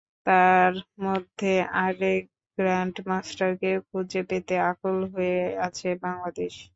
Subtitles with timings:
[0.25, 0.73] তার
[1.03, 2.23] মধ্যেই আরেক
[2.57, 6.53] গ্র্যান্ড মাস্টারকে খুঁজে পেতে আকুল হয়ে আছে বাংলাদেশ।